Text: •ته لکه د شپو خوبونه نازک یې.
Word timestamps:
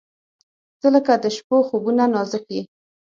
•ته 0.79 0.87
لکه 0.95 1.13
د 1.23 1.25
شپو 1.35 1.57
خوبونه 1.67 2.03
نازک 2.13 2.45
یې. 2.55 2.61